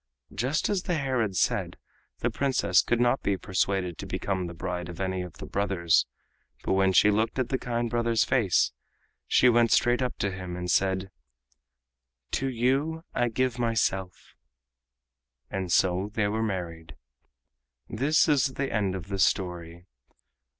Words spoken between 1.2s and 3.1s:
had said, the Princess could